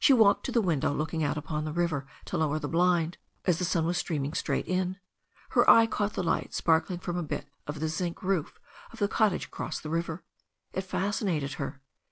[0.00, 3.60] She walked to the window looking out upon the river to lower the blind, as
[3.60, 4.98] the sun was streaming straight in.
[5.50, 8.58] Her eye caught the light sparking from a bit of the zinc roof
[8.92, 10.24] of the cottage across the river.
[10.72, 11.80] It fascinated her.